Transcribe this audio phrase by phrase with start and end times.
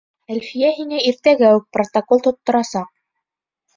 [0.35, 2.93] Әлфиә һиңә иртәгә үк протокол тотторасаҡ!